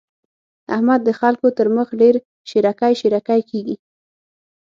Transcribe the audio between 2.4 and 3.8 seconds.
شېرکی شېرکی کېږي.